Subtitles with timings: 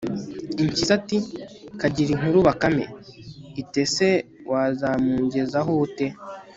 [0.61, 1.17] impyisi ati
[1.79, 2.85] 'kagire inkuru bakame.
[3.61, 4.09] iti 'ese
[4.51, 6.07] wazamungezaho ute